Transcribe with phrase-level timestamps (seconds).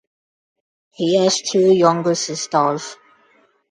[0.93, 2.95] He has two younger sisters.